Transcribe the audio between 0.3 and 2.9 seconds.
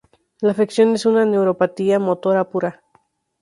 La afección es una neuropatía motora pura.